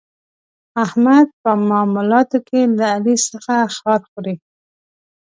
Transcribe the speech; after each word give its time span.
احمد 0.85 1.27
په 1.41 1.51
معاملاتو 1.67 2.37
کې 2.47 2.59
له 2.77 2.85
علي 2.95 3.15
څخه 3.29 3.53
خار 3.75 4.01
خوري. 4.09 4.35